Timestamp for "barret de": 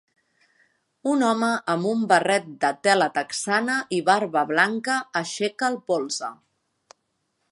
2.13-2.71